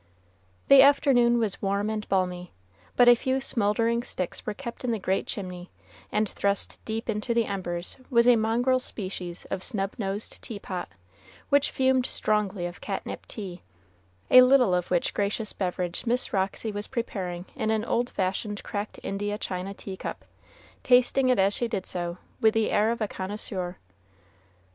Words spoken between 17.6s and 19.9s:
an old fashioned cracked India china